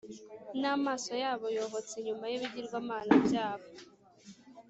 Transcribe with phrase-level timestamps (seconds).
[0.61, 3.67] n’amaso yabo yohotse inyuma y’ibigirwamana byabo